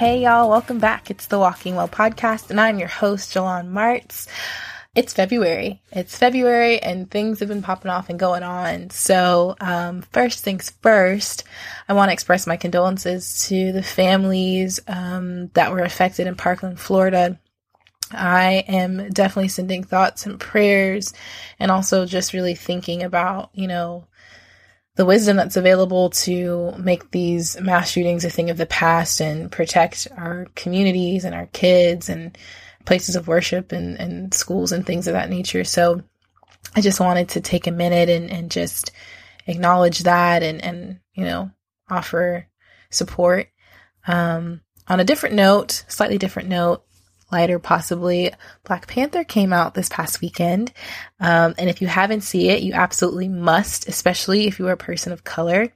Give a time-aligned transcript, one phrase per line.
[0.00, 1.10] Hey y'all, welcome back.
[1.10, 4.28] It's the Walking Well podcast, and I'm your host, Jalon Martz.
[4.96, 5.80] It's February.
[5.92, 8.90] It's February, and things have been popping off and going on.
[8.90, 11.44] So, um, first things first,
[11.88, 16.80] I want to express my condolences to the families um, that were affected in Parkland,
[16.80, 17.38] Florida.
[18.10, 21.12] I am definitely sending thoughts and prayers,
[21.60, 24.08] and also just really thinking about, you know,
[24.96, 29.52] the wisdom that's available to make these mass shootings a thing of the past and
[29.52, 32.36] protect our communities and our kids and
[32.84, 35.64] places of worship and, and schools and things of that nature.
[35.64, 36.02] So
[36.74, 38.92] I just wanted to take a minute and, and just
[39.46, 41.50] acknowledge that and, and, you know,
[41.88, 42.46] offer
[42.90, 43.48] support.
[44.06, 46.84] Um, on a different note, slightly different note,
[47.32, 48.32] lighter possibly
[48.64, 50.72] black panther came out this past weekend
[51.20, 54.76] um, and if you haven't seen it you absolutely must especially if you are a
[54.76, 55.72] person of color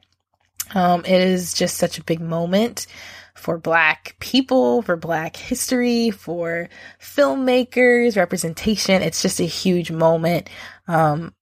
[0.75, 2.87] um, it is just such a big moment
[3.35, 6.69] for black people for black history for
[7.01, 10.49] filmmakers representation it's just a huge moment
[10.89, 11.35] um,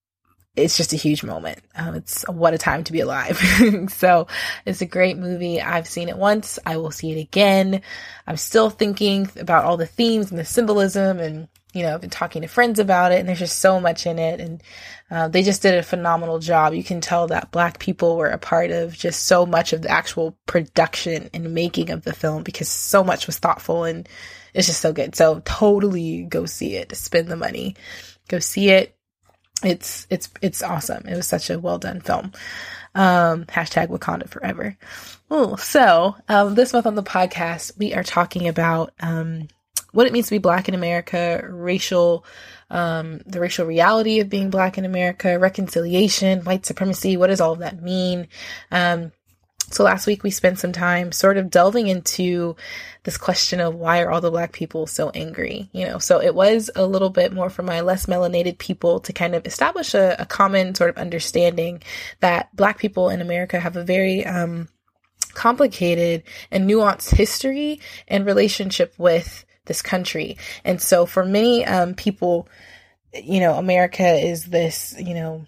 [0.54, 1.60] it's just a huge moment.
[1.74, 3.38] Um, it's what a time to be alive.
[3.88, 4.26] so
[4.66, 5.60] it's a great movie.
[5.60, 6.58] I've seen it once.
[6.66, 7.80] I will see it again.
[8.26, 12.11] I'm still thinking about all the themes and the symbolism and, you know, I've been
[12.11, 14.41] talking to friends about it and there's just so much in it.
[14.41, 14.62] And,
[15.11, 16.75] uh, they just did a phenomenal job.
[16.75, 19.91] You can tell that black people were a part of just so much of the
[19.91, 24.09] actual production and making of the film because so much was thoughtful and
[24.55, 25.15] it's just so good.
[25.15, 26.95] So totally go see it.
[26.97, 27.77] Spend the money.
[28.28, 28.97] Go see it
[29.65, 31.06] it's it's it's awesome.
[31.06, 32.33] It was such a well done film.
[32.95, 34.77] Um, hashtag Wakanda forever.
[35.33, 39.48] Ooh, so um, this month on the podcast, we are talking about um,
[39.92, 42.25] what it means to be black in America, racial,
[42.70, 47.16] um, the racial reality of being black in America, reconciliation, white supremacy.
[47.16, 48.28] What does all of that mean?
[48.70, 49.12] Um,
[49.70, 52.56] so last week we spent some time sort of delving into
[53.04, 55.70] this question of why are all the black people so angry?
[55.72, 59.12] You know, so it was a little bit more for my less melanated people to
[59.12, 61.82] kind of establish a, a common sort of understanding
[62.20, 64.69] that black people in America have a very, um,
[65.34, 70.37] complicated and nuanced history and relationship with this country.
[70.65, 72.49] And so for many, um, people,
[73.12, 75.47] you know, America is this, you know,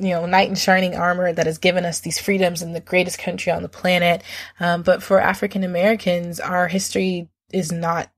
[0.00, 3.18] you know, knight in shining armor that has given us these freedoms in the greatest
[3.18, 4.22] country on the planet.
[4.60, 8.10] Um, but for African Americans, our history is not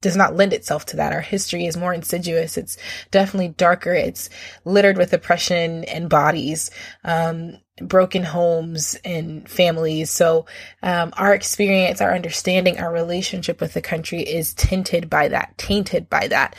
[0.00, 1.12] does not lend itself to that.
[1.12, 2.56] Our history is more insidious.
[2.56, 2.76] It's
[3.12, 3.94] definitely darker.
[3.94, 4.28] It's
[4.64, 6.72] littered with oppression and bodies,
[7.04, 10.10] um, broken homes and families.
[10.10, 10.46] So,
[10.82, 16.10] um, our experience, our understanding, our relationship with the country is tinted by that, tainted
[16.10, 16.54] by that.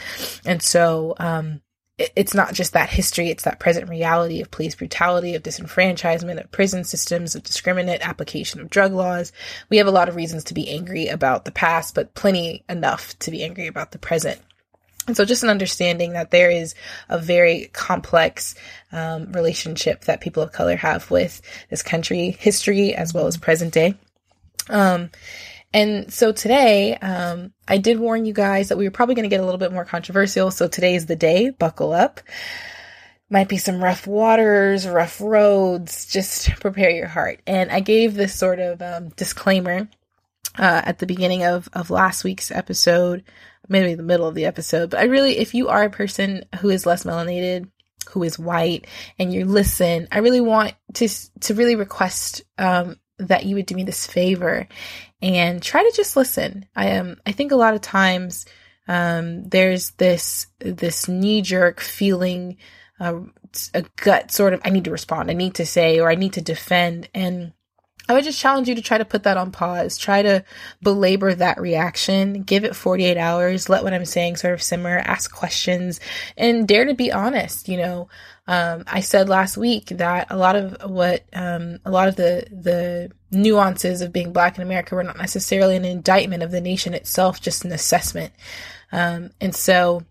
[0.45, 1.61] And so, um,
[1.97, 6.51] it's not just that history, it's that present reality of police brutality, of disenfranchisement, of
[6.51, 9.31] prison systems, of discriminate application of drug laws.
[9.69, 13.17] We have a lot of reasons to be angry about the past, but plenty enough
[13.19, 14.41] to be angry about the present.
[15.07, 16.75] And so just an understanding that there is
[17.09, 18.55] a very complex
[18.91, 23.73] um, relationship that people of color have with this country, history, as well as present
[23.73, 23.95] day.
[24.69, 25.09] Um,
[25.73, 29.35] and so today, um, I did warn you guys that we were probably going to
[29.35, 30.51] get a little bit more controversial.
[30.51, 31.49] So today is the day.
[31.49, 32.21] Buckle up.
[33.29, 36.05] Might be some rough waters, rough roads.
[36.05, 37.41] Just prepare your heart.
[37.47, 39.89] And I gave this sort of um, disclaimer
[40.57, 43.23] uh, at the beginning of, of last week's episode,
[43.67, 44.89] maybe the middle of the episode.
[44.89, 47.69] But I really, if you are a person who is less melanated,
[48.09, 48.87] who is white,
[49.17, 51.07] and you listen, I really want to
[51.41, 54.67] to really request um, that you would do me this favor
[55.21, 56.65] and try to just listen.
[56.75, 58.45] I am, um, I think a lot of times,
[58.87, 62.57] um, there's this, this knee jerk feeling,
[62.99, 63.21] uh,
[63.73, 66.33] a gut sort of, I need to respond, I need to say, or I need
[66.33, 67.07] to defend.
[67.13, 67.53] And
[68.09, 69.97] I would just challenge you to try to put that on pause.
[69.97, 70.43] Try to
[70.81, 72.43] belabor that reaction.
[72.43, 73.69] Give it 48 hours.
[73.69, 74.97] Let what I'm saying sort of simmer.
[74.97, 75.99] Ask questions
[76.37, 77.69] and dare to be honest.
[77.69, 78.09] You know,
[78.45, 82.45] um, I said last week that a lot of what, um, a lot of the,
[82.51, 86.93] the nuances of being black in America were not necessarily an indictment of the nation
[86.93, 88.33] itself, just an assessment.
[88.91, 90.03] Um, and so,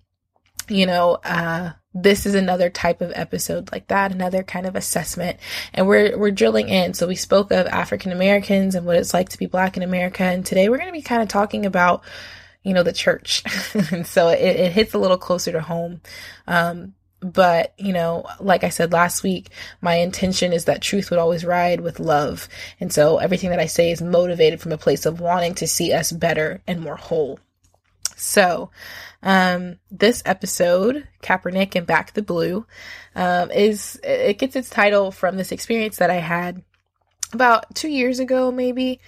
[0.69, 5.39] you know, uh, this is another type of episode like that, another kind of assessment.
[5.75, 6.95] And we're, we're drilling in.
[6.95, 10.23] So we spoke of African Americans and what it's like to be black in America.
[10.23, 12.03] And today we're going to be kind of talking about,
[12.63, 13.43] you know, the church.
[13.91, 16.01] and so it, it hits a little closer to home.
[16.47, 19.51] Um, but, you know, like I said last week,
[19.81, 22.49] my intention is that truth would always ride with love.
[22.81, 25.93] And so everything that I say is motivated from a place of wanting to see
[25.93, 27.39] us better and more whole.
[28.17, 28.71] So,
[29.23, 32.67] um, this episode, Kaepernick and Back the Blue,
[33.15, 36.63] um, is, it gets its title from this experience that I had
[37.33, 39.01] about two years ago, maybe.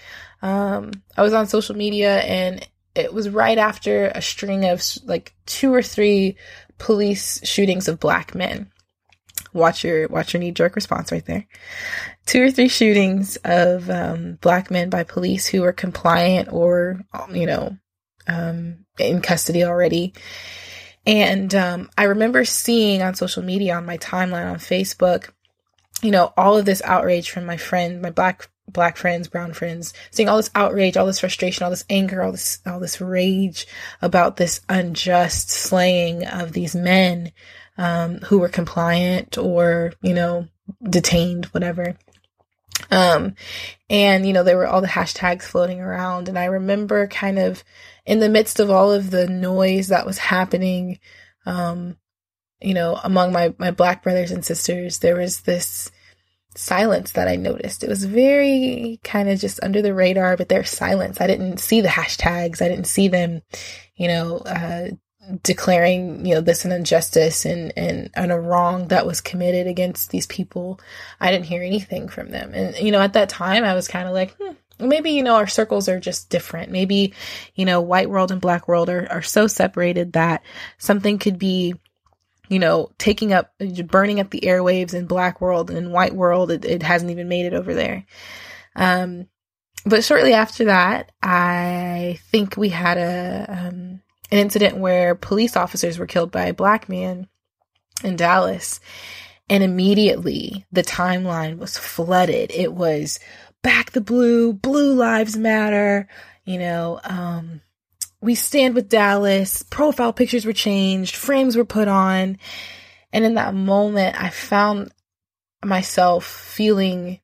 [0.43, 5.35] Um, I was on social media and it was right after a string of like
[5.46, 6.37] two or three
[6.79, 8.70] police shootings of black men.
[9.52, 11.46] Watch your watch your knee jerk response right there.
[12.26, 17.00] Two or three shootings of um, black men by police who were compliant or
[17.32, 17.76] you know
[18.26, 20.14] um, in custody already.
[21.06, 25.30] And um, I remember seeing on social media, on my timeline on Facebook,
[26.02, 29.92] you know, all of this outrage from my friend, my black black friends, brown friends,
[30.10, 33.66] seeing all this outrage, all this frustration, all this anger, all this all this rage
[34.00, 37.32] about this unjust slaying of these men
[37.76, 40.48] um, who were compliant or you know
[40.82, 41.96] detained, whatever.
[42.90, 43.34] Um,
[43.90, 47.64] and you know there were all the hashtags floating around, and I remember kind of
[48.06, 50.98] in the midst of all of the noise that was happening,
[51.46, 51.96] um,
[52.60, 55.90] you know, among my my black brothers and sisters, there was this
[56.56, 57.82] silence that I noticed.
[57.82, 61.20] It was very kind of just under the radar, but there's silence.
[61.20, 62.62] I didn't see the hashtags.
[62.62, 63.42] I didn't see them,
[63.96, 64.90] you know, uh,
[65.42, 70.10] declaring, you know, this an injustice and, and, and a wrong that was committed against
[70.10, 70.80] these people.
[71.20, 72.52] I didn't hear anything from them.
[72.54, 75.36] And, you know, at that time I was kind of like, hmm, maybe, you know,
[75.36, 76.70] our circles are just different.
[76.70, 77.14] Maybe,
[77.54, 80.42] you know, white world and black world are, are so separated that
[80.78, 81.74] something could be
[82.48, 83.54] you know, taking up,
[83.86, 86.50] burning up the airwaves in Black World and White World.
[86.50, 88.04] It, it hasn't even made it over there.
[88.76, 89.28] Um,
[89.86, 94.00] but shortly after that, I think we had a um,
[94.34, 97.28] an incident where police officers were killed by a black man
[98.02, 98.81] in Dallas,
[99.48, 102.50] and immediately the timeline was flooded.
[102.50, 103.20] It was
[103.62, 106.08] back the blue, blue lives matter.
[106.44, 107.60] You know, um,
[108.20, 109.62] we stand with Dallas.
[109.62, 112.38] Profile pictures were changed, frames were put on.
[113.12, 114.90] And in that moment, I found
[115.64, 117.20] myself feeling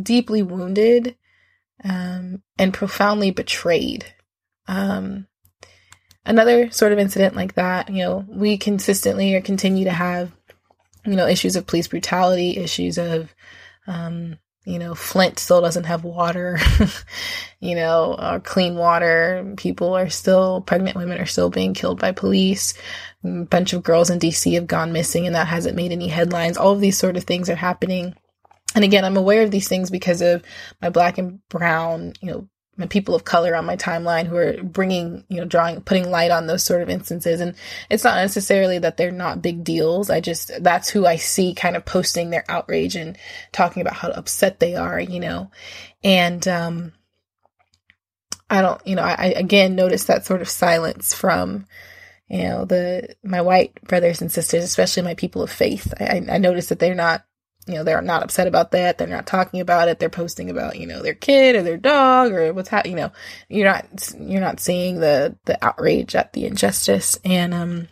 [0.00, 1.16] deeply wounded
[1.82, 4.04] um, and profoundly betrayed.
[4.68, 5.26] Um,
[6.24, 10.32] another sort of incident like that, you know, we consistently or continue to have,
[11.04, 13.34] you know, issues of police brutality, issues of,
[13.86, 16.58] um, you know, Flint still doesn't have water,
[17.60, 19.54] you know, or clean water.
[19.56, 22.74] People are still, pregnant women are still being killed by police.
[23.24, 26.58] A bunch of girls in DC have gone missing and that hasn't made any headlines.
[26.58, 28.14] All of these sort of things are happening.
[28.74, 30.42] And again, I'm aware of these things because of
[30.80, 32.48] my black and brown, you know,
[32.86, 36.46] people of color on my timeline who are bringing, you know, drawing, putting light on
[36.46, 37.40] those sort of instances.
[37.40, 37.54] And
[37.88, 40.10] it's not necessarily that they're not big deals.
[40.10, 43.16] I just, that's who I see kind of posting their outrage and
[43.52, 45.50] talking about how upset they are, you know.
[46.02, 46.92] And, um,
[48.48, 51.66] I don't, you know, I, I again notice that sort of silence from,
[52.28, 55.92] you know, the, my white brothers and sisters, especially my people of faith.
[56.00, 57.24] I, I notice that they're not
[57.66, 58.98] you know they're not upset about that.
[58.98, 59.98] They're not talking about it.
[59.98, 63.12] They're posting about you know their kid or their dog or what's happening you know
[63.48, 67.18] you're not you're not seeing the the outrage at the injustice.
[67.24, 67.88] And um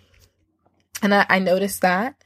[1.02, 2.22] and i, I noticed that.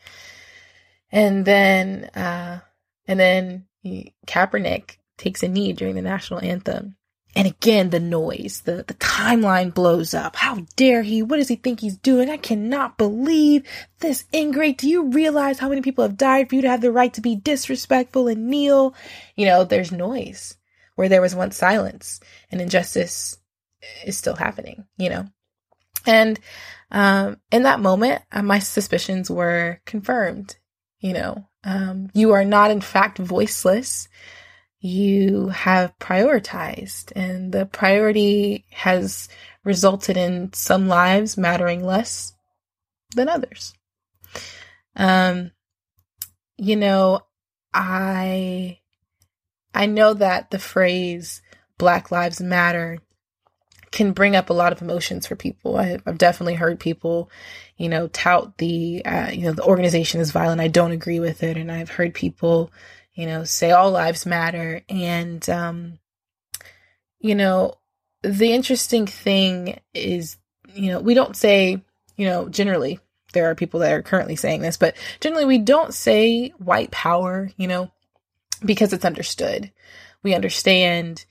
[1.10, 2.60] And then uh
[3.06, 6.96] and then he, Kaepernick takes a knee during the national anthem
[7.34, 10.36] and again, the noise, the, the timeline blows up.
[10.36, 11.22] How dare he?
[11.22, 12.28] What does he think he's doing?
[12.28, 13.66] I cannot believe
[14.00, 14.78] this ingrate.
[14.78, 17.22] Do you realize how many people have died for you to have the right to
[17.22, 18.94] be disrespectful and kneel?
[19.34, 20.56] You know, there's noise
[20.94, 22.20] where there was once silence
[22.50, 23.38] and injustice
[24.04, 25.26] is still happening, you know?
[26.06, 26.38] And,
[26.90, 30.56] um, in that moment, uh, my suspicions were confirmed,
[31.00, 34.08] you know, um, you are not in fact voiceless
[34.82, 39.28] you have prioritized and the priority has
[39.64, 42.32] resulted in some lives mattering less
[43.14, 43.74] than others.
[44.96, 45.52] Um,
[46.58, 47.20] you know,
[47.72, 48.80] I,
[49.72, 51.42] I know that the phrase
[51.78, 52.98] Black Lives Matter
[53.92, 55.76] can bring up a lot of emotions for people.
[55.76, 57.30] I, have definitely heard people,
[57.76, 60.60] you know, tout the, uh, you know, the organization is violent.
[60.60, 61.56] I don't agree with it.
[61.56, 62.72] And I've heard people,
[63.14, 64.82] you know, say all lives matter.
[64.88, 65.98] And, um,
[67.20, 67.74] you know,
[68.22, 70.36] the interesting thing is,
[70.74, 71.82] you know, we don't say,
[72.16, 73.00] you know, generally,
[73.32, 77.50] there are people that are currently saying this, but generally we don't say white power,
[77.56, 77.90] you know,
[78.64, 79.72] because it's understood.
[80.22, 81.24] We understand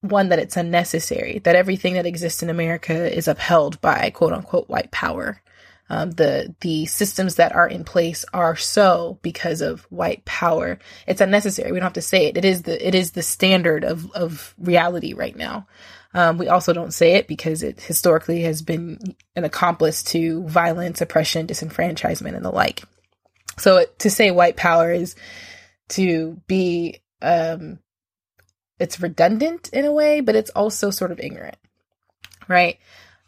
[0.00, 4.68] one that it's unnecessary, that everything that exists in America is upheld by quote unquote
[4.68, 5.42] white power.
[5.90, 10.78] Um, the the systems that are in place are so because of white power.
[11.06, 11.72] It's unnecessary.
[11.72, 12.36] We don't have to say it.
[12.36, 15.66] It is the it is the standard of of reality right now.
[16.14, 18.98] Um, we also don't say it because it historically has been
[19.34, 22.82] an accomplice to violence, oppression, disenfranchisement, and the like.
[23.58, 25.16] So to say white power is
[25.90, 27.80] to be um,
[28.78, 31.58] it's redundant in a way, but it's also sort of ignorant,
[32.48, 32.78] right?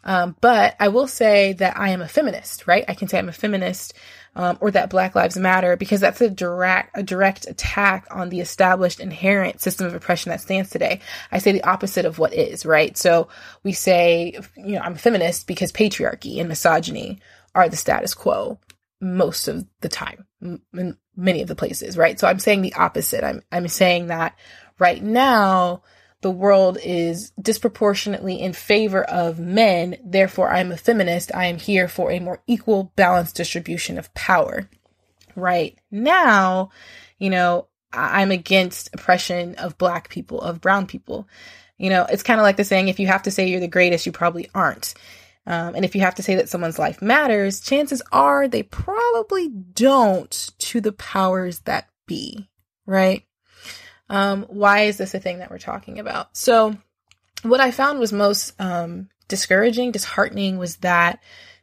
[0.03, 2.85] Um, but I will say that I am a feminist, right?
[2.87, 3.93] I can say I'm a feminist,
[4.35, 8.39] um, or that Black Lives Matter because that's a direct a direct attack on the
[8.39, 11.01] established inherent system of oppression that stands today.
[11.31, 12.97] I say the opposite of what is, right?
[12.97, 13.27] So
[13.63, 17.19] we say, you know, I'm a feminist because patriarchy and misogyny
[17.53, 18.59] are the status quo
[18.99, 22.19] most of the time in many of the places, right?
[22.19, 23.23] So I'm saying the opposite.
[23.23, 24.37] I'm I'm saying that
[24.79, 25.83] right now
[26.23, 29.97] the world is disproportionately in favor of men.
[30.03, 31.33] Therefore, I'm a feminist.
[31.35, 34.67] I am here for a more equal, balanced distribution of power.
[35.35, 36.71] Right now,
[37.19, 41.27] you know, I'm against oppression of black people, of brown people.
[41.77, 43.67] You know, it's kind of like the saying, if you have to say you're the
[43.67, 44.93] greatest, you probably aren't.
[45.45, 49.49] Um, and if you have to say that someone's life matters, chances are they probably
[49.49, 52.49] don't to the powers that be,
[52.85, 53.25] right?
[54.13, 56.37] Um, why is this a thing that we're talking about?
[56.37, 56.77] So,
[57.41, 61.19] what I found was most um, discouraging, disheartening was that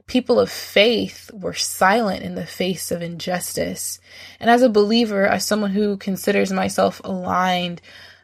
[0.09, 4.01] people of faith were silent in the face of injustice.
[4.41, 7.83] And as a believer, as someone who considers myself aligned,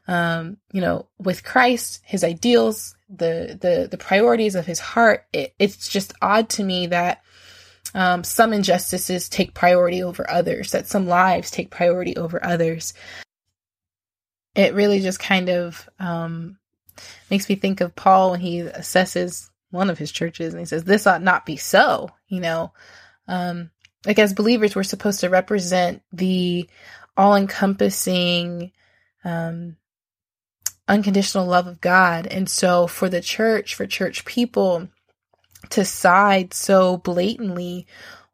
[0.08, 5.54] um, you know, with Christ, his ideals, the the the priorities of his heart, it,
[5.60, 7.22] it's just odd to me that
[7.94, 12.92] um, some injustices take priority over others, that some lives take priority over others
[14.56, 16.58] it really just kind of um,
[17.30, 20.82] makes me think of Paul when he assesses one of his churches and he says,
[20.82, 22.10] This ought not be so.
[22.26, 22.72] You know,
[23.28, 23.70] um,
[24.06, 26.68] like as believers, we're supposed to represent the
[27.16, 28.72] all encompassing,
[29.24, 29.76] um,
[30.88, 32.26] unconditional love of God.
[32.26, 34.88] And so for the church, for church people
[35.70, 37.86] to side so blatantly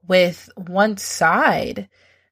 [0.07, 1.89] with one side,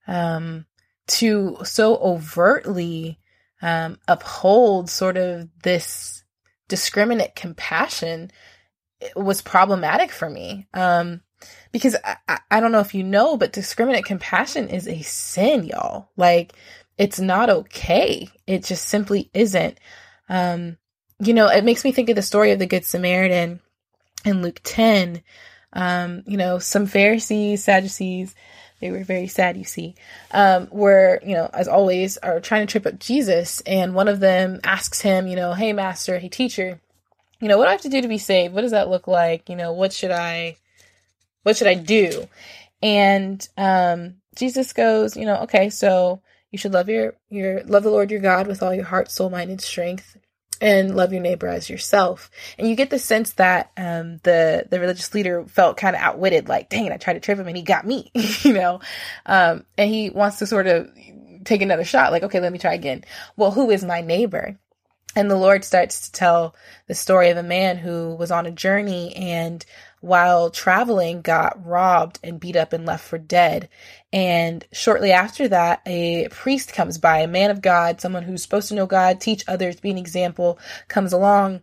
[0.07, 0.67] um,
[1.07, 3.20] to so overtly
[3.63, 6.25] um, uphold sort of this
[6.69, 8.31] discriminate compassion
[9.17, 10.67] was problematic for me.
[10.75, 11.23] Um,
[11.73, 11.97] because
[12.29, 16.11] I, I don't know if you know, but discriminate compassion is a sin, y'all.
[16.17, 16.53] Like,
[16.99, 18.29] it's not okay.
[18.47, 19.79] It just simply isn't.
[20.29, 20.77] Um,
[21.19, 23.61] you know, it makes me think of the story of the Good Samaritan
[24.25, 25.23] in Luke 10.
[25.73, 28.35] Um, you know, some Pharisees, Sadducees,
[28.81, 29.95] they were very sad, you see,
[30.33, 33.61] um, were, you know, as always, are trying to trip up Jesus.
[33.63, 36.81] And one of them asks him, you know, hey, master, hey, teacher,
[37.41, 38.55] you know, what do I have to do to be saved?
[38.55, 39.49] What does that look like?
[39.49, 40.57] You know, what should I,
[41.43, 42.27] what should I do?
[42.83, 47.91] And um, Jesus goes, you know, okay, so you should love your, your, love the
[47.91, 50.17] Lord your God with all your heart, soul, mind, and strength
[50.61, 52.31] and love your neighbor as yourself.
[52.59, 56.49] And you get the sense that um, the the religious leader felt kind of outwitted,
[56.49, 58.81] like, dang it, I tried to trip him and he got me, you know.
[59.27, 60.91] Um, and he wants to sort of
[61.45, 63.05] take another shot, like, okay, let me try again.
[63.37, 64.59] Well, who is my neighbor?
[65.17, 66.55] And the Lord starts to tell
[66.87, 69.65] the story of a man who was on a journey and
[70.01, 73.69] while traveling got robbed and beat up and left for dead.
[74.13, 78.69] And shortly after that, a priest comes by, a man of God, someone who's supposed
[78.69, 81.63] to know God, teach others, be an example, comes along,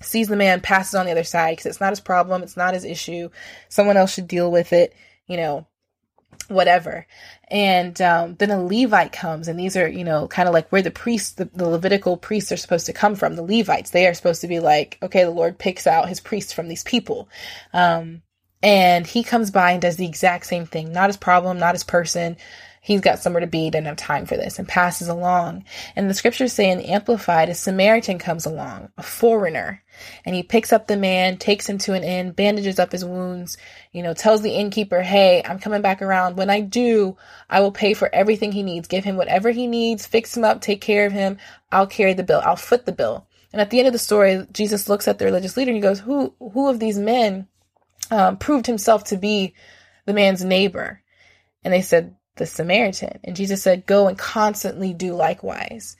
[0.00, 2.74] sees the man, passes on the other side because it's not his problem, it's not
[2.74, 3.30] his issue.
[3.68, 4.94] Someone else should deal with it,
[5.26, 5.66] you know,
[6.48, 7.06] whatever.
[7.48, 10.82] And um, then a Levite comes, and these are, you know, kind of like where
[10.82, 13.36] the priests, the, the, Levitical priests are supposed to come from.
[13.36, 16.52] The Levites, they are supposed to be like, okay, the Lord picks out his priests
[16.52, 17.28] from these people.
[17.72, 18.22] Um,
[18.62, 20.92] and he comes by and does the exact same thing.
[20.92, 22.36] Not his problem, not his person,
[22.86, 25.64] he's got somewhere to be, doesn't have time for this, and passes along.
[25.96, 29.82] And the scriptures say in Amplified, a Samaritan comes along, a foreigner,
[30.24, 33.56] and he picks up the man, takes him to an inn, bandages up his wounds,
[33.92, 36.36] you know, tells the innkeeper, hey, I'm coming back around.
[36.36, 37.16] When I do,
[37.48, 40.60] I will pay for everything he needs, give him whatever he needs, fix him up,
[40.60, 41.38] take care of him.
[41.70, 43.26] I'll carry the bill, I'll foot the bill.
[43.52, 45.82] And at the end of the story, Jesus looks at the religious leader and he
[45.82, 47.48] goes, who, who of these men
[48.10, 49.54] um, proved himself to be
[50.04, 51.02] the man's neighbor?
[51.64, 53.18] And they said, the Samaritan.
[53.24, 55.96] And Jesus said, Go and constantly do likewise.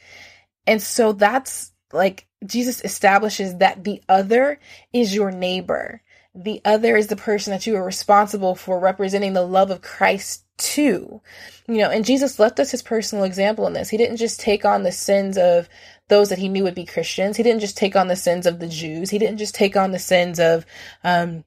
[0.66, 4.58] And so that's like Jesus establishes that the other
[4.92, 6.02] is your neighbor.
[6.34, 10.44] The other is the person that you are responsible for representing the love of Christ
[10.58, 11.20] to.
[11.66, 13.88] You know, and Jesus left us his personal example in this.
[13.88, 15.68] He didn't just take on the sins of
[16.08, 17.36] those that he knew would be Christians.
[17.36, 19.10] He didn't just take on the sins of the Jews.
[19.10, 20.66] He didn't just take on the sins of,
[21.02, 21.44] um,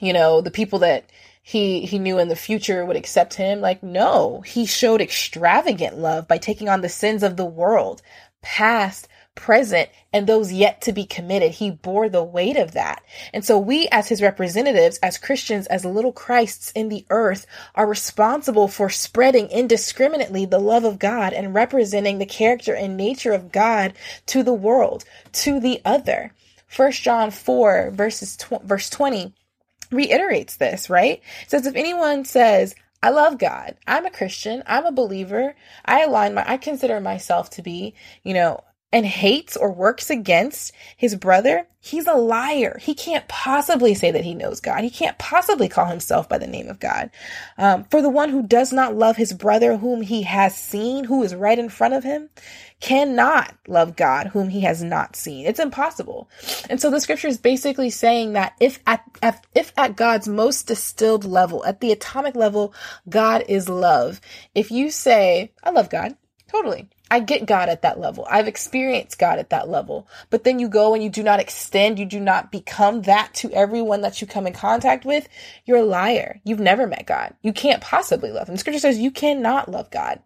[0.00, 1.08] you know, the people that
[1.42, 3.60] he he knew in the future would accept him.
[3.60, 8.02] Like no, he showed extravagant love by taking on the sins of the world,
[8.42, 9.06] past,
[9.36, 11.52] present, and those yet to be committed.
[11.52, 13.04] He bore the weight of that.
[13.32, 17.86] And so we as his representatives, as Christians, as little Christs in the earth, are
[17.86, 23.52] responsible for spreading indiscriminately the love of God and representing the character and nature of
[23.52, 23.92] God
[24.26, 26.32] to the world, to the other.
[26.66, 29.32] First John 4 verses tw- verse 20
[29.92, 31.22] reiterates this, right?
[31.42, 33.76] It says, if anyone says, I love God.
[33.86, 34.62] I'm a Christian.
[34.66, 35.54] I'm a believer.
[35.84, 40.72] I align my, I consider myself to be, you know, and hates or works against
[40.96, 42.78] his brother, he's a liar.
[42.80, 44.82] He can't possibly say that he knows God.
[44.82, 47.10] He can't possibly call himself by the name of God.
[47.58, 51.22] Um, for the one who does not love his brother whom he has seen, who
[51.24, 52.30] is right in front of him,
[52.80, 55.46] cannot love God whom he has not seen.
[55.46, 56.30] It's impossible.
[56.70, 60.68] And so the scripture is basically saying that if at, at, if at God's most
[60.68, 62.72] distilled level, at the atomic level,
[63.08, 64.20] God is love.
[64.54, 66.16] If you say, I love God,
[66.48, 66.88] totally.
[67.10, 68.26] I get God at that level.
[68.28, 70.08] I've experienced God at that level.
[70.30, 73.52] But then you go and you do not extend, you do not become that to
[73.52, 75.28] everyone that you come in contact with.
[75.64, 76.40] You're a liar.
[76.44, 77.34] You've never met God.
[77.42, 78.56] You can't possibly love him.
[78.56, 80.20] Scripture says you cannot love God.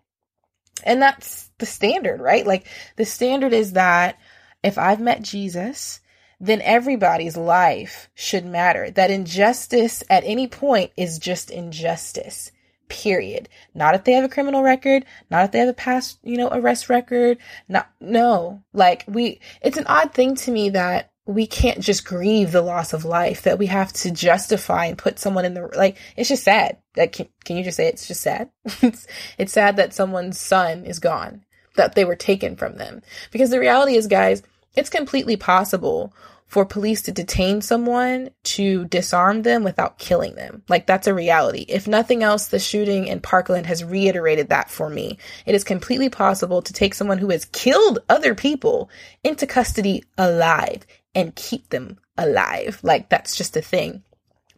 [0.82, 2.46] And that's the standard, right?
[2.46, 4.18] Like the standard is that
[4.62, 6.00] if I've met Jesus,
[6.40, 8.90] then everybody's life should matter.
[8.90, 12.50] That injustice at any point is just injustice.
[12.90, 13.48] Period.
[13.74, 16.48] Not if they have a criminal record, not if they have a past, you know,
[16.50, 17.38] arrest record.
[17.68, 18.62] Not no.
[18.72, 22.92] Like we it's an odd thing to me that we can't just grieve the loss
[22.92, 26.42] of life, that we have to justify and put someone in the like it's just
[26.42, 26.78] sad.
[26.96, 28.50] Like can, can you just say it's just sad?
[28.82, 29.06] it's
[29.38, 31.44] it's sad that someone's son is gone,
[31.76, 33.02] that they were taken from them.
[33.30, 34.42] Because the reality is, guys,
[34.74, 36.12] it's completely possible
[36.50, 40.64] for police to detain someone to disarm them without killing them.
[40.68, 41.64] Like that's a reality.
[41.68, 45.16] If nothing else, the shooting in Parkland has reiterated that for me.
[45.46, 48.90] It is completely possible to take someone who has killed other people
[49.22, 50.84] into custody alive
[51.14, 52.80] and keep them alive.
[52.82, 54.02] Like that's just a thing.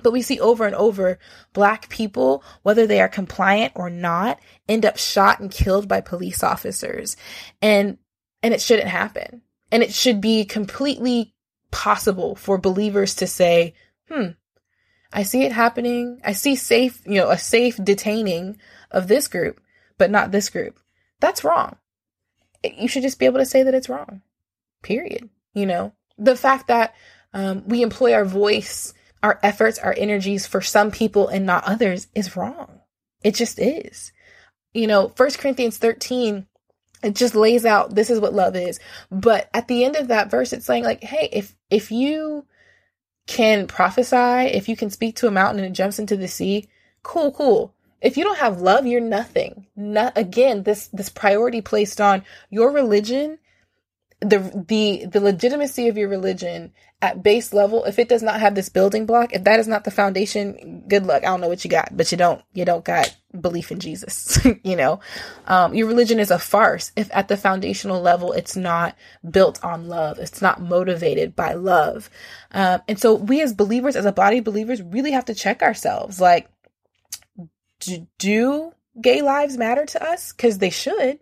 [0.03, 1.19] But we see over and over
[1.53, 6.43] black people, whether they are compliant or not, end up shot and killed by police
[6.43, 7.19] officers.
[7.61, 7.99] And,
[8.43, 9.43] and it shouldn't happen.
[9.71, 11.35] And it should be completely
[11.73, 13.75] possible for believers to say,
[14.09, 14.29] hmm,
[15.13, 16.21] I see it happening.
[16.25, 18.59] I see safe, you know, a safe detaining
[18.91, 19.61] of this group,
[19.99, 20.79] but not this group.
[21.19, 21.77] That's wrong.
[22.63, 24.23] You should just be able to say that it's wrong.
[24.83, 25.29] Period.
[25.55, 26.95] You know, the fact that
[27.35, 32.07] um, we employ our voice, our efforts, our energies for some people and not others
[32.15, 32.81] is wrong.
[33.23, 34.13] It just is.
[34.73, 36.47] You know, First Corinthians 13
[37.03, 38.81] it just lays out this is what love is.
[39.11, 42.47] But at the end of that verse it's saying like hey if if you
[43.27, 46.69] can prophesy if you can speak to a mountain and it jumps into the sea
[47.03, 47.75] cool cool.
[48.01, 49.67] If you don't have love you're nothing.
[49.77, 53.39] Not again this this priority placed on your religion
[54.21, 58.55] the the the legitimacy of your religion at base level if it does not have
[58.55, 61.25] this building block if that is not the foundation good luck.
[61.25, 64.39] I don't know what you got but you don't you don't got belief in jesus
[64.63, 65.01] you know?
[65.47, 68.97] Um, your religion is a farce if at the foundational level it's not
[69.29, 70.19] built on love.
[70.19, 72.11] It's not motivated by love.
[72.51, 75.63] Um, and so we as believers as a body of believers really have to check
[75.63, 76.21] ourselves.
[76.21, 76.49] Like
[77.81, 80.33] do, do gay lives matter to us?
[80.33, 81.19] Because they should.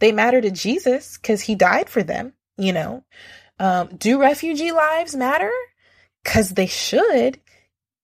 [0.00, 3.04] They matter to jesus because he died for them you know?
[3.58, 5.52] Um, do refugee lives matter?
[6.22, 7.38] Because they should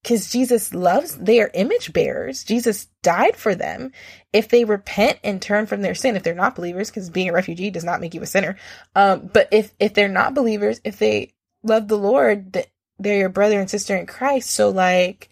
[0.02, 3.92] because jesus loves they are image bearers jesus died for them
[4.32, 7.32] if they repent and turn from their sin if they're not believers because being a
[7.32, 8.56] refugee does not make you a sinner
[8.94, 11.32] um, but if if they're not believers if they
[11.62, 15.30] love the lord that they're your brother and sister in christ so like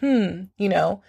[0.00, 1.02] hmm you know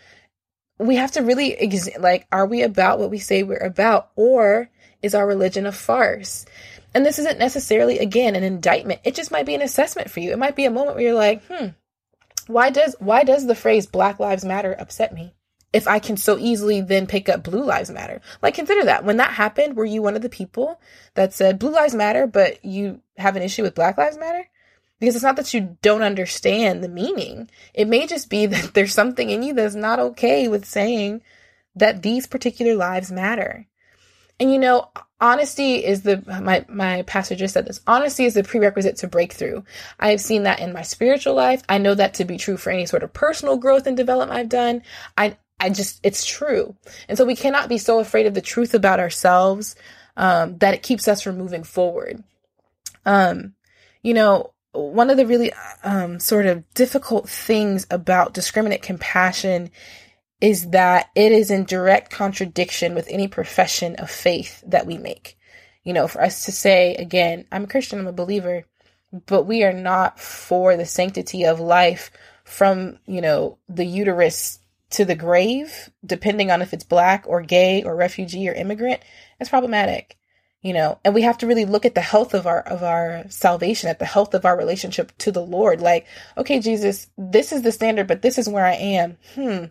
[0.80, 4.70] we have to really ex- like are we about what we say we're about or
[5.02, 6.46] is our religion a farce
[6.94, 9.02] and this isn't necessarily, again, an indictment.
[9.04, 10.32] It just might be an assessment for you.
[10.32, 11.68] It might be a moment where you're like, hmm,
[12.48, 15.34] why does why does the phrase Black Lives Matter upset me?
[15.74, 18.22] If I can so easily then pick up Blue Lives Matter.
[18.42, 19.06] Like consider that.
[19.06, 20.80] When that happened, were you one of the people
[21.16, 24.48] that said Blue Lives Matter, but you have an issue with Black Lives Matter?
[25.00, 27.50] Because it's not that you don't understand the meaning.
[27.74, 31.22] It may just be that there's something in you that's not okay with saying
[31.76, 33.68] that these particular lives matter.
[34.42, 34.90] And you know,
[35.22, 37.80] honesty is the my my pastor just said this.
[37.86, 39.62] Honesty is the prerequisite to breakthrough.
[40.00, 41.62] I have seen that in my spiritual life.
[41.70, 44.50] I know that to be true for any sort of personal growth and development I've
[44.50, 44.82] done.
[45.16, 46.76] I I just it's true.
[47.08, 49.76] And so we cannot be so afraid of the truth about ourselves
[50.18, 52.24] um, that it keeps us from moving forward.
[53.06, 53.54] Um,
[54.02, 59.70] you know, one of the really um, sort of difficult things about discriminate compassion
[60.42, 65.38] is that it is in direct contradiction with any profession of faith that we make.
[65.84, 68.66] You know, for us to say, again, I'm a Christian, I'm a believer,
[69.26, 72.12] but we are not for the sanctity of life
[72.44, 74.60] from, you know, the uterus
[74.92, 79.02] to the grave, depending on if it's black or gay or refugee or immigrant,
[79.40, 80.18] it's problematic.
[80.62, 83.24] You know, and we have to really look at the health of our of our
[83.30, 85.82] salvation, at the health of our relationship to the Lord.
[85.82, 86.06] Like,
[86.38, 89.18] okay, Jesus, this is the standard, but this is where I am.
[89.34, 89.66] Hmm,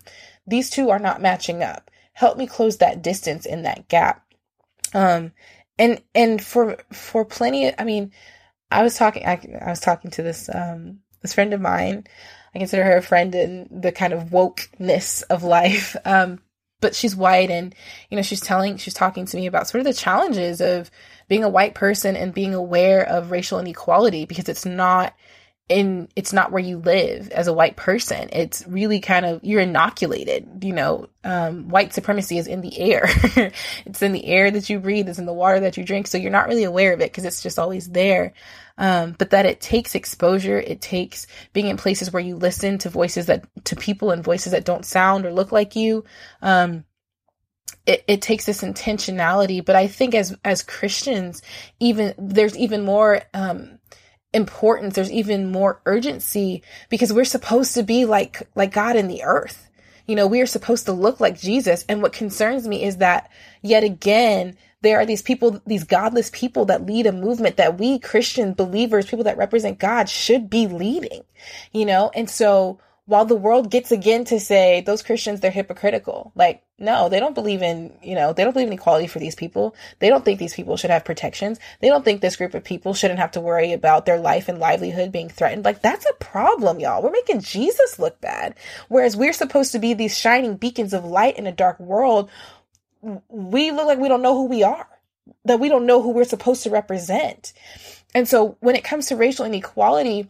[0.46, 1.90] these two are not matching up.
[2.12, 4.24] Help me close that distance in that gap.
[4.94, 5.32] Um,
[5.78, 8.12] and and for for plenty of, I mean,
[8.70, 12.06] I was talking, I, I was talking to this um this friend of mine
[12.54, 15.96] I consider her a friend in the kind of wokeness of life.
[16.10, 16.40] Um,
[16.80, 17.74] but she's white and,
[18.08, 20.90] you know, she's telling, she's talking to me about sort of the challenges of
[21.28, 25.14] being a white person and being aware of racial inequality because it's not
[25.70, 28.28] in, it's not where you live as a white person.
[28.32, 33.04] It's really kind of, you're inoculated, you know, um, white supremacy is in the air.
[33.86, 35.08] it's in the air that you breathe.
[35.08, 36.06] It's in the water that you drink.
[36.06, 38.34] So you're not really aware of it because it's just always there
[38.80, 40.58] um, but that it takes exposure.
[40.58, 44.52] It takes being in places where you listen to voices that, to people and voices
[44.52, 46.04] that don't sound or look like you.
[46.40, 46.84] Um,
[47.84, 51.42] it, it takes this intentionality, but I think as, as Christians,
[51.78, 53.78] even, there's even more, um,
[54.32, 54.94] importance.
[54.94, 59.68] There's even more urgency because we're supposed to be like, like God in the earth.
[60.06, 61.84] You know, we are supposed to look like Jesus.
[61.88, 63.30] And what concerns me is that
[63.62, 67.98] yet again, there are these people, these godless people that lead a movement that we
[67.98, 71.22] Christian believers, people that represent God should be leading,
[71.72, 72.10] you know?
[72.14, 77.08] And so while the world gets again to say those Christians, they're hypocritical, like, no,
[77.08, 79.74] they don't believe in, you know, they don't believe in equality for these people.
[79.98, 81.58] They don't think these people should have protections.
[81.80, 84.58] They don't think this group of people shouldn't have to worry about their life and
[84.58, 85.64] livelihood being threatened.
[85.64, 87.02] Like, that's a problem, y'all.
[87.02, 88.54] We're making Jesus look bad.
[88.88, 92.30] Whereas we're supposed to be these shining beacons of light in a dark world
[93.02, 94.86] we look like we don't know who we are,
[95.44, 97.52] that we don't know who we're supposed to represent.
[98.14, 100.28] And so when it comes to racial inequality,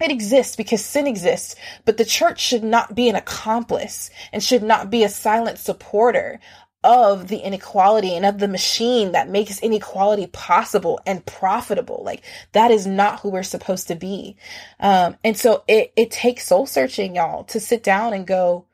[0.00, 4.62] it exists because sin exists, but the church should not be an accomplice and should
[4.62, 6.40] not be a silent supporter
[6.84, 12.02] of the inequality and of the machine that makes inequality possible and profitable.
[12.04, 14.36] Like that is not who we're supposed to be.
[14.78, 18.66] Um, and so it, it takes soul searching, y'all, to sit down and go,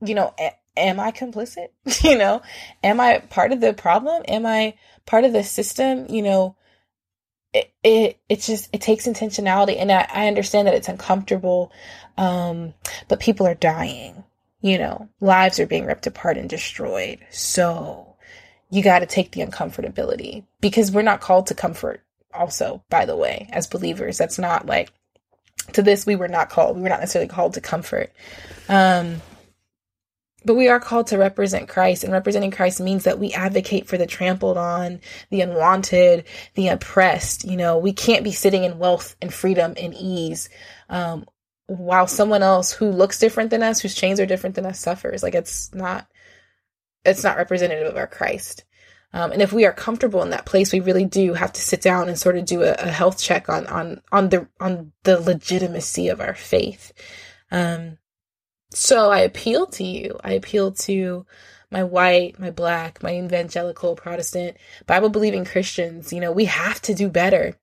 [0.00, 0.34] you know,
[0.76, 1.68] am I complicit?
[2.02, 2.42] you know,
[2.82, 4.22] am I part of the problem?
[4.28, 6.06] Am I part of the system?
[6.08, 6.56] You know,
[7.52, 9.76] it, it, it just, it takes intentionality.
[9.78, 11.72] And I, I understand that it's uncomfortable.
[12.16, 12.74] Um,
[13.08, 14.24] but people are dying,
[14.60, 17.18] you know, lives are being ripped apart and destroyed.
[17.30, 18.16] So
[18.70, 22.02] you got to take the uncomfortability because we're not called to comfort
[22.34, 24.18] also, by the way, as believers.
[24.18, 24.90] That's not like,
[25.74, 26.76] to this, we were not called.
[26.76, 28.12] We were not necessarily called to comfort.
[28.68, 29.22] Um,
[30.44, 33.98] but we are called to represent Christ, and representing Christ means that we advocate for
[33.98, 35.00] the trampled on,
[35.30, 36.24] the unwanted,
[36.54, 37.44] the oppressed.
[37.44, 40.48] You know, we can't be sitting in wealth and freedom and ease
[40.88, 41.26] um,
[41.66, 45.22] while someone else who looks different than us, whose chains are different than us, suffers.
[45.22, 46.06] Like it's not,
[47.04, 48.64] it's not representative of our Christ.
[49.14, 51.82] Um, and if we are comfortable in that place, we really do have to sit
[51.82, 55.20] down and sort of do a, a health check on on on the on the
[55.20, 56.92] legitimacy of our faith.
[57.50, 57.98] Um,
[58.74, 60.18] so I appeal to you.
[60.22, 61.26] I appeal to
[61.70, 64.56] my white, my black, my evangelical, Protestant,
[64.86, 66.12] Bible believing Christians.
[66.12, 67.56] You know, we have to do better.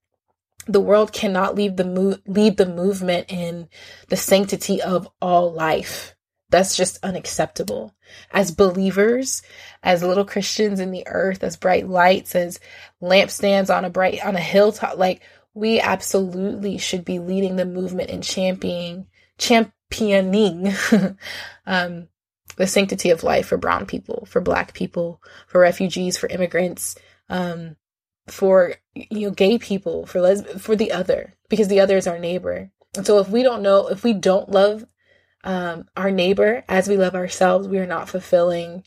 [0.67, 3.69] The world cannot leave the mo- lead the movement in
[4.09, 6.15] the sanctity of all life.
[6.49, 7.93] That's just unacceptable.
[8.31, 9.43] As believers,
[9.83, 12.59] as little Christians in the earth, as bright lights, as
[13.01, 15.21] lampstands on a bright on a hilltop, like
[15.53, 20.73] we absolutely should be leading the movement and championing champ championing
[21.65, 22.07] um,
[22.57, 26.95] the sanctity of life for brown people, for black people, for refugees, for immigrants,
[27.29, 27.75] um,
[28.27, 32.19] for you know gay people, for les- for the other, because the other is our
[32.19, 32.71] neighbor.
[32.95, 34.85] And so if we don't know, if we don't love
[35.43, 38.83] um, our neighbor as we love ourselves, we are not fulfilling.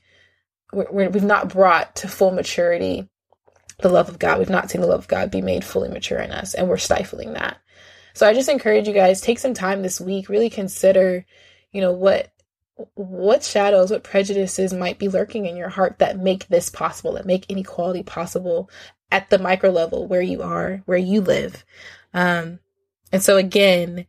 [0.72, 3.08] We're, we have not brought to full maturity
[3.78, 4.38] the love of God.
[4.38, 6.78] We've not seen the love of God be made fully mature in us, and we're
[6.78, 7.58] stifling that.
[8.14, 11.24] So I just encourage you guys take some time this week, really consider,
[11.70, 12.32] you know, what
[12.94, 17.26] what shadows, what prejudices might be lurking in your heart that make this possible, that
[17.26, 18.70] make inequality possible
[19.10, 21.64] at the micro level where you are, where you live.
[22.14, 22.58] Um,
[23.12, 24.06] and so again,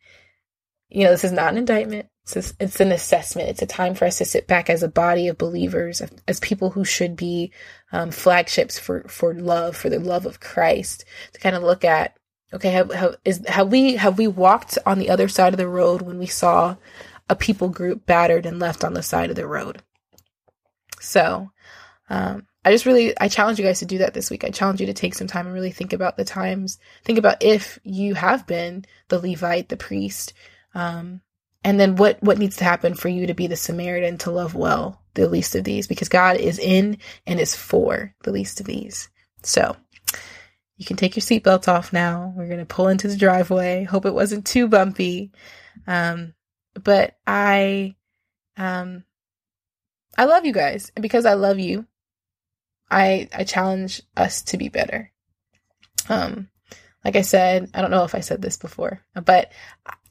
[0.89, 2.07] you know, this is not an indictment.
[2.23, 3.49] It's, it's an assessment.
[3.49, 6.69] It's a time for us to sit back as a body of believers, as people
[6.69, 7.51] who should be
[7.91, 12.17] um, flagships for for love, for the love of Christ, to kind of look at
[12.53, 15.67] Okay, have, have is have we have we walked on the other side of the
[15.67, 16.75] road when we saw
[17.29, 19.81] a people group battered and left on the side of the road?
[20.99, 21.51] So,
[22.09, 24.43] um, I just really I challenge you guys to do that this week.
[24.43, 26.77] I challenge you to take some time and really think about the times.
[27.03, 30.33] Think about if you have been the Levite, the priest,
[30.75, 31.21] um,
[31.63, 34.53] and then what what needs to happen for you to be the Samaritan to love
[34.53, 38.65] well the least of these because God is in and is for the least of
[38.65, 39.09] these.
[39.41, 39.75] So
[40.83, 42.33] you can take your seatbelt off now.
[42.35, 43.85] We're gonna pull into the driveway.
[43.85, 45.31] Hope it wasn't too bumpy.
[45.87, 46.33] Um,
[46.73, 47.95] but I
[48.57, 49.05] um
[50.17, 50.91] I love you guys.
[50.95, 51.87] And because I love you,
[52.91, 55.09] I I challenge us to be better.
[56.09, 56.49] Um
[57.05, 59.53] like I said, I don't know if I said this before, but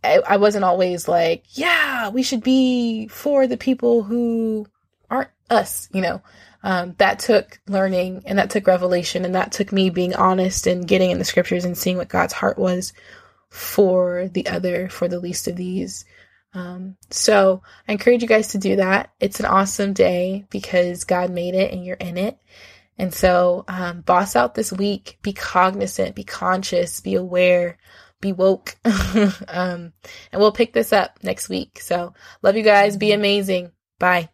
[0.02, 4.66] I, I wasn't always like, yeah, we should be for the people who
[5.10, 6.22] aren't us, you know.
[6.62, 10.86] Um, that took learning and that took revelation and that took me being honest and
[10.86, 12.92] getting in the scriptures and seeing what God's heart was
[13.50, 16.04] for the other, for the least of these.
[16.54, 19.10] Um, so I encourage you guys to do that.
[19.20, 22.38] It's an awesome day because God made it and you're in it.
[22.98, 27.78] And so, um, boss out this week, be cognizant, be conscious, be aware,
[28.20, 28.76] be woke.
[28.84, 29.92] um,
[30.30, 31.80] and we'll pick this up next week.
[31.80, 32.96] So love you guys.
[32.96, 33.72] Be amazing.
[33.98, 34.28] Bye.